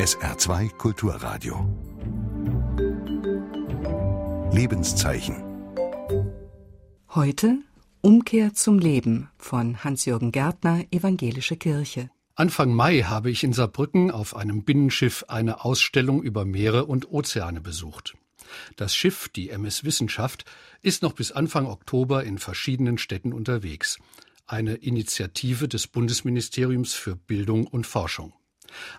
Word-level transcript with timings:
SR2 0.00 0.78
Kulturradio. 0.78 1.68
Lebenszeichen. 4.50 5.36
Heute 7.10 7.58
Umkehr 8.00 8.54
zum 8.54 8.78
Leben 8.78 9.28
von 9.36 9.84
Hans-Jürgen 9.84 10.32
Gärtner, 10.32 10.86
Evangelische 10.90 11.58
Kirche. 11.58 12.08
Anfang 12.34 12.72
Mai 12.72 13.02
habe 13.02 13.30
ich 13.30 13.44
in 13.44 13.52
Saarbrücken 13.52 14.10
auf 14.10 14.34
einem 14.34 14.64
Binnenschiff 14.64 15.26
eine 15.28 15.66
Ausstellung 15.66 16.22
über 16.22 16.46
Meere 16.46 16.86
und 16.86 17.12
Ozeane 17.12 17.60
besucht. 17.60 18.14
Das 18.76 18.96
Schiff, 18.96 19.28
die 19.28 19.50
MS 19.50 19.84
Wissenschaft, 19.84 20.46
ist 20.80 21.02
noch 21.02 21.12
bis 21.12 21.30
Anfang 21.30 21.66
Oktober 21.66 22.24
in 22.24 22.38
verschiedenen 22.38 22.96
Städten 22.96 23.34
unterwegs. 23.34 23.98
Eine 24.46 24.76
Initiative 24.76 25.68
des 25.68 25.88
Bundesministeriums 25.88 26.94
für 26.94 27.16
Bildung 27.16 27.66
und 27.66 27.86
Forschung. 27.86 28.32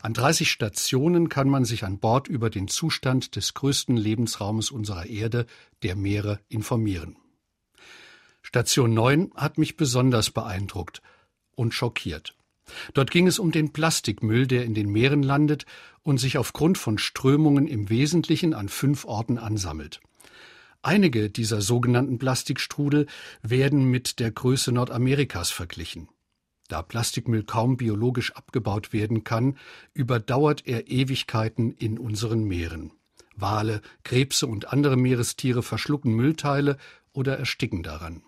An 0.02 0.14
30 0.14 0.52
Stationen 0.52 1.30
kann 1.30 1.50
man 1.50 1.66
sich 1.66 1.84
an 1.84 2.00
Bord 2.00 2.28
über 2.28 2.50
den 2.50 2.68
Zustand 2.68 3.36
des 3.36 3.54
größten 3.54 3.98
Lebensraumes 3.98 4.72
unserer 4.72 5.06
Erde, 5.06 5.46
der 5.84 5.96
Meere, 5.96 6.40
informieren. 6.50 7.16
Station 8.42 8.94
9 8.94 9.32
hat 9.36 9.58
mich 9.58 9.78
besonders 9.78 10.32
beeindruckt 10.32 11.02
und 11.56 11.74
schockiert. 11.74 12.36
Dort 12.94 13.12
ging 13.12 13.28
es 13.28 13.40
um 13.40 13.52
den 13.52 13.74
Plastikmüll, 13.74 14.48
der 14.48 14.66
in 14.66 14.74
den 14.74 14.90
Meeren 14.90 15.24
landet 15.24 15.66
und 16.04 16.20
sich 16.20 16.38
aufgrund 16.38 16.78
von 16.78 16.98
Strömungen 16.98 17.68
im 17.68 17.90
Wesentlichen 17.90 18.54
an 18.54 18.70
fünf 18.70 19.06
Orten 19.06 19.38
ansammelt. 19.38 20.00
Einige 20.82 21.30
dieser 21.30 21.62
sogenannten 21.62 22.18
Plastikstrudel 22.18 23.06
werden 23.44 23.86
mit 23.86 24.20
der 24.20 24.32
Größe 24.32 24.72
Nordamerikas 24.72 25.52
verglichen. 25.52 26.10
Da 26.72 26.82
Plastikmüll 26.82 27.44
kaum 27.44 27.76
biologisch 27.76 28.32
abgebaut 28.32 28.94
werden 28.94 29.26
kann, 29.26 29.58
überdauert 29.94 30.66
er 30.66 30.90
Ewigkeiten 30.90 31.74
in 31.74 32.00
unseren 32.00 32.46
Meeren. 32.46 32.94
Wale, 33.36 33.82
Krebse 34.06 34.48
und 34.48 34.72
andere 34.72 34.96
Meerestiere 34.96 35.64
verschlucken 35.64 36.14
Müllteile 36.14 36.78
oder 37.12 37.38
ersticken 37.38 37.84
daran. 37.84 38.24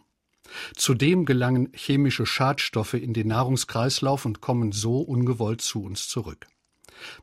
Zudem 0.76 1.24
gelangen 1.24 1.72
chemische 1.74 2.26
Schadstoffe 2.26 2.96
in 2.96 3.14
den 3.14 3.30
Nahrungskreislauf 3.30 4.26
und 4.26 4.42
kommen 4.42 4.74
so 4.74 5.00
ungewollt 5.00 5.62
zu 5.62 5.82
uns 5.82 6.10
zurück. 6.10 6.48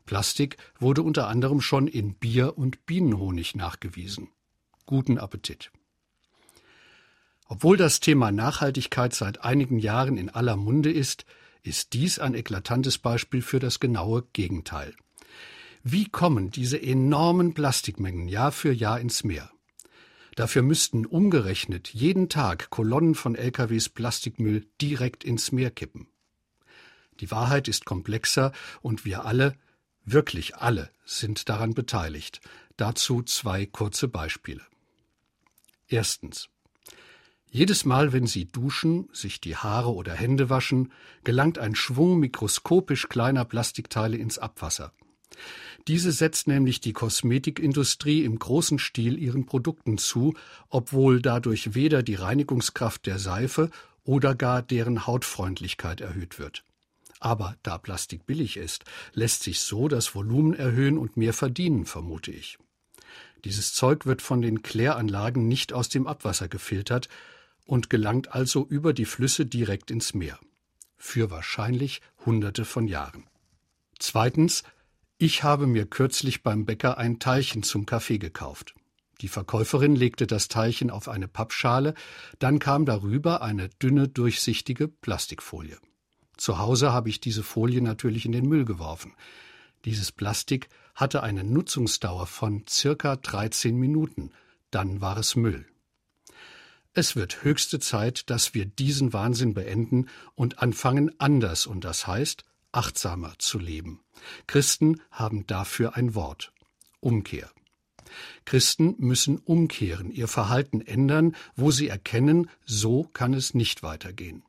Plastik 0.07 0.57
wurde 0.79 1.03
unter 1.03 1.27
anderem 1.27 1.61
schon 1.61 1.85
in 1.85 2.15
Bier 2.15 2.57
und 2.57 2.87
Bienenhonig 2.87 3.53
nachgewiesen. 3.53 4.29
Guten 4.87 5.19
Appetit. 5.19 5.71
Obwohl 7.51 7.75
das 7.75 7.99
Thema 7.99 8.31
Nachhaltigkeit 8.31 9.13
seit 9.13 9.43
einigen 9.43 9.77
Jahren 9.77 10.15
in 10.15 10.29
aller 10.29 10.55
Munde 10.55 10.89
ist, 10.89 11.25
ist 11.63 11.91
dies 11.91 12.17
ein 12.17 12.33
eklatantes 12.33 12.97
Beispiel 12.97 13.41
für 13.41 13.59
das 13.59 13.81
genaue 13.81 14.23
Gegenteil. 14.31 14.95
Wie 15.83 16.05
kommen 16.05 16.51
diese 16.51 16.81
enormen 16.81 17.53
Plastikmengen 17.53 18.29
Jahr 18.29 18.53
für 18.53 18.71
Jahr 18.71 19.01
ins 19.01 19.25
Meer? 19.25 19.51
Dafür 20.35 20.61
müssten 20.61 21.05
umgerechnet 21.05 21.89
jeden 21.89 22.29
Tag 22.29 22.69
Kolonnen 22.69 23.15
von 23.15 23.35
LKWs 23.35 23.89
Plastikmüll 23.89 24.65
direkt 24.79 25.25
ins 25.25 25.51
Meer 25.51 25.71
kippen. 25.71 26.07
Die 27.19 27.31
Wahrheit 27.31 27.67
ist 27.67 27.83
komplexer 27.83 28.53
und 28.81 29.03
wir 29.03 29.25
alle, 29.25 29.55
wirklich 30.05 30.55
alle, 30.55 30.89
sind 31.03 31.49
daran 31.49 31.73
beteiligt. 31.73 32.39
Dazu 32.77 33.21
zwei 33.23 33.65
kurze 33.65 34.07
Beispiele. 34.07 34.61
Erstens. 35.89 36.47
Jedes 37.53 37.83
Mal, 37.83 38.13
wenn 38.13 38.27
Sie 38.27 38.45
duschen, 38.45 39.09
sich 39.11 39.41
die 39.41 39.57
Haare 39.57 39.93
oder 39.93 40.13
Hände 40.13 40.49
waschen, 40.49 40.93
gelangt 41.25 41.59
ein 41.59 41.75
Schwung 41.75 42.17
mikroskopisch 42.17 43.09
kleiner 43.09 43.43
Plastikteile 43.43 44.15
ins 44.15 44.39
Abwasser. 44.39 44.93
Diese 45.85 46.13
setzt 46.13 46.47
nämlich 46.47 46.79
die 46.79 46.93
Kosmetikindustrie 46.93 48.23
im 48.23 48.39
großen 48.39 48.79
Stil 48.79 49.19
ihren 49.19 49.45
Produkten 49.45 49.97
zu, 49.97 50.33
obwohl 50.69 51.21
dadurch 51.21 51.75
weder 51.75 52.03
die 52.03 52.15
Reinigungskraft 52.15 53.05
der 53.05 53.19
Seife 53.19 53.69
oder 54.05 54.33
gar 54.33 54.61
deren 54.61 55.05
Hautfreundlichkeit 55.05 55.99
erhöht 55.99 56.39
wird. 56.39 56.63
Aber 57.19 57.57
da 57.63 57.77
Plastik 57.77 58.25
billig 58.25 58.55
ist, 58.55 58.85
lässt 59.13 59.43
sich 59.43 59.59
so 59.59 59.89
das 59.89 60.15
Volumen 60.15 60.53
erhöhen 60.53 60.97
und 60.97 61.17
mehr 61.17 61.33
verdienen, 61.33 61.85
vermute 61.85 62.31
ich. 62.31 62.57
Dieses 63.43 63.73
Zeug 63.73 64.05
wird 64.05 64.21
von 64.21 64.41
den 64.41 64.61
Kläranlagen 64.61 65.49
nicht 65.49 65.73
aus 65.73 65.89
dem 65.89 66.07
Abwasser 66.07 66.47
gefiltert, 66.47 67.09
und 67.65 67.89
gelangt 67.89 68.33
also 68.33 68.65
über 68.67 68.93
die 68.93 69.05
Flüsse 69.05 69.45
direkt 69.45 69.91
ins 69.91 70.13
Meer. 70.13 70.39
Für 70.97 71.31
wahrscheinlich 71.31 72.01
Hunderte 72.25 72.65
von 72.65 72.87
Jahren. 72.87 73.25
Zweitens, 73.99 74.63
ich 75.17 75.43
habe 75.43 75.67
mir 75.67 75.85
kürzlich 75.85 76.43
beim 76.43 76.65
Bäcker 76.65 76.97
ein 76.97 77.19
Teilchen 77.19 77.63
zum 77.63 77.85
Kaffee 77.85 78.17
gekauft. 78.17 78.73
Die 79.21 79.27
Verkäuferin 79.27 79.95
legte 79.95 80.25
das 80.25 80.47
Teilchen 80.47 80.89
auf 80.89 81.07
eine 81.07 81.27
Pappschale, 81.27 81.93
dann 82.39 82.57
kam 82.57 82.85
darüber 82.85 83.43
eine 83.43 83.69
dünne, 83.69 84.07
durchsichtige 84.07 84.87
Plastikfolie. 84.87 85.77
Zu 86.37 86.57
Hause 86.57 86.91
habe 86.91 87.09
ich 87.09 87.19
diese 87.19 87.43
Folie 87.43 87.81
natürlich 87.81 88.25
in 88.25 88.31
den 88.31 88.47
Müll 88.47 88.65
geworfen. 88.65 89.13
Dieses 89.85 90.11
Plastik 90.11 90.69
hatte 90.95 91.21
eine 91.21 91.43
Nutzungsdauer 91.43 92.25
von 92.25 92.65
circa 92.67 93.15
13 93.15 93.75
Minuten, 93.75 94.31
dann 94.71 95.01
war 95.01 95.17
es 95.17 95.35
Müll. 95.35 95.67
Es 96.93 97.15
wird 97.15 97.43
höchste 97.43 97.79
Zeit, 97.79 98.29
dass 98.29 98.53
wir 98.53 98.65
diesen 98.65 99.13
Wahnsinn 99.13 99.53
beenden 99.53 100.07
und 100.35 100.59
anfangen 100.59 101.11
anders, 101.19 101.65
und 101.65 101.85
das 101.85 102.05
heißt 102.05 102.43
achtsamer 102.73 103.33
zu 103.37 103.59
leben. 103.59 104.01
Christen 104.47 105.01
haben 105.09 105.47
dafür 105.47 105.95
ein 105.95 106.15
Wort 106.15 106.51
Umkehr. 106.99 107.49
Christen 108.43 108.95
müssen 108.97 109.37
umkehren, 109.37 110.11
ihr 110.11 110.27
Verhalten 110.27 110.81
ändern, 110.81 111.35
wo 111.55 111.71
sie 111.71 111.87
erkennen, 111.87 112.49
so 112.65 113.03
kann 113.03 113.33
es 113.33 113.53
nicht 113.53 113.83
weitergehen. 113.83 114.43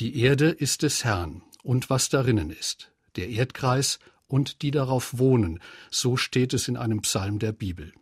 Die 0.00 0.20
Erde 0.20 0.50
ist 0.50 0.82
des 0.82 1.04
Herrn 1.04 1.42
und 1.62 1.88
was 1.88 2.08
darinnen 2.08 2.50
ist, 2.50 2.90
der 3.14 3.28
Erdkreis 3.28 4.00
und 4.26 4.62
die 4.62 4.72
darauf 4.72 5.18
wohnen, 5.18 5.60
so 5.90 6.16
steht 6.16 6.52
es 6.52 6.66
in 6.66 6.76
einem 6.76 7.02
Psalm 7.02 7.38
der 7.38 7.52
Bibel. 7.52 7.92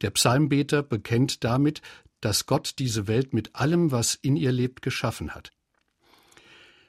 Der 0.00 0.10
Psalmbeter 0.10 0.82
bekennt 0.82 1.44
damit, 1.44 1.82
dass 2.20 2.46
Gott 2.46 2.74
diese 2.78 3.06
Welt 3.08 3.34
mit 3.34 3.54
allem, 3.54 3.90
was 3.90 4.14
in 4.14 4.36
ihr 4.36 4.52
lebt, 4.52 4.82
geschaffen 4.82 5.34
hat. 5.34 5.52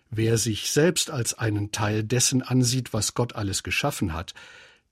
Wer 0.10 0.38
sich 0.38 0.70
selbst 0.70 1.10
als 1.10 1.34
einen 1.34 1.72
Teil 1.72 2.04
dessen 2.04 2.44
ansieht, 2.44 2.94
was 2.94 3.16
Gott 3.16 3.34
alles 3.34 3.64
geschaffen 3.64 4.14
hat, 4.14 4.34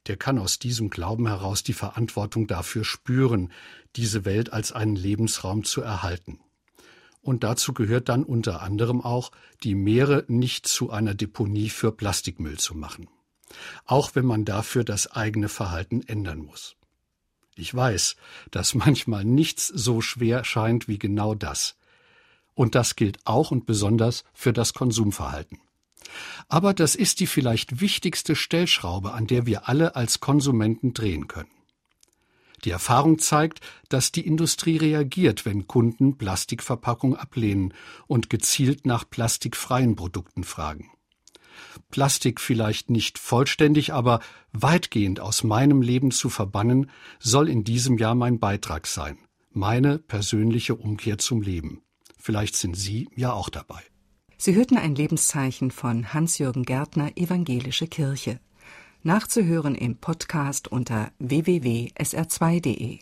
der 0.08 0.18
kann 0.18 0.40
aus 0.40 0.58
diesem 0.58 0.90
Glauben 0.90 1.28
heraus 1.28 1.62
die 1.62 1.74
Verantwortung 1.74 2.48
dafür 2.48 2.84
spüren, 2.84 3.52
diese 3.96 4.26
Welt 4.26 4.52
als 4.52 4.72
einen 4.72 4.96
Lebensraum 4.96 5.64
zu 5.64 5.82
erhalten. 5.82 6.40
Und 7.22 7.44
dazu 7.44 7.74
gehört 7.74 8.10
dann 8.10 8.24
unter 8.24 8.64
anderem 8.64 9.00
auch, 9.00 9.32
die 9.64 9.76
Meere 9.76 10.26
nicht 10.28 10.66
zu 10.66 10.90
einer 10.90 11.14
Deponie 11.14 11.70
für 11.70 11.92
Plastikmüll 11.92 12.58
zu 12.58 12.74
machen. 12.74 13.08
Auch 13.86 14.16
wenn 14.16 14.26
man 14.26 14.44
dafür 14.44 14.84
das 14.84 15.12
eigene 15.12 15.50
Verhalten 15.50 16.02
ändern 16.02 16.40
muss. 16.40 16.78
Ich 17.62 17.76
weiß, 17.76 18.16
dass 18.50 18.74
manchmal 18.86 19.24
nichts 19.24 19.68
so 19.68 20.02
schwer 20.02 20.44
scheint 20.44 20.88
wie 20.88 20.98
genau 20.98 21.36
das. 21.36 21.76
Und 22.56 22.76
das 22.76 22.96
gilt 22.96 23.20
auch 23.26 23.52
und 23.52 23.66
besonders 23.66 24.24
für 24.34 24.52
das 24.52 24.74
Konsumverhalten. 24.74 25.60
Aber 26.50 26.74
das 26.74 26.96
ist 26.96 27.20
die 27.20 27.28
vielleicht 27.28 27.80
wichtigste 27.80 28.36
Stellschraube, 28.36 29.14
an 29.14 29.28
der 29.28 29.46
wir 29.46 29.70
alle 29.70 29.96
als 29.96 30.20
Konsumenten 30.20 30.94
drehen 30.94 31.28
können. 31.28 31.52
Die 32.66 32.72
Erfahrung 32.72 33.20
zeigt, 33.20 33.62
dass 33.90 34.12
die 34.12 34.26
Industrie 34.26 34.78
reagiert, 34.78 35.46
wenn 35.46 35.68
Kunden 35.68 36.18
Plastikverpackung 36.18 37.16
ablehnen 37.16 37.74
und 38.08 38.30
gezielt 38.30 38.86
nach 38.86 39.10
plastikfreien 39.10 39.96
Produkten 39.96 40.44
fragen. 40.44 40.92
Plastik 41.90 42.40
vielleicht 42.40 42.90
nicht 42.90 43.18
vollständig, 43.20 43.94
aber 43.94 44.20
weitgehend 44.54 45.20
aus 45.20 45.44
meinem 45.44 45.82
Leben 45.82 46.12
zu 46.12 46.30
verbannen, 46.30 46.90
soll 47.20 47.50
in 47.50 47.64
diesem 47.64 47.98
Jahr 47.98 48.16
mein 48.16 48.40
Beitrag 48.40 48.88
sein. 48.88 49.18
Meine 49.52 49.98
persönliche 49.98 50.76
Umkehr 50.76 51.18
zum 51.18 51.42
Leben. 51.42 51.82
Vielleicht 52.18 52.56
sind 52.56 52.76
Sie 52.78 53.10
ja 53.16 53.34
auch 53.34 53.50
dabei. 53.50 53.82
Sie 54.38 54.56
hörten 54.56 54.78
ein 54.78 54.96
Lebenszeichen 54.96 55.72
von 55.72 56.14
Hans-Jürgen 56.14 56.64
Gärtner, 56.64 57.16
Evangelische 57.16 57.88
Kirche. 57.88 58.40
Nachzuhören 59.04 59.76
im 59.76 59.98
Podcast 59.98 60.68
unter 60.68 61.12
www.sr2.de. 61.20 63.00